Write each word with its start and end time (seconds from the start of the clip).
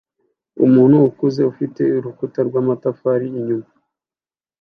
Umuntu 0.65 0.95
ukuze 1.09 1.41
ufite 1.51 1.81
urukuta 1.97 2.39
rw'amatafari 2.47 3.25
inyuma 3.39 3.67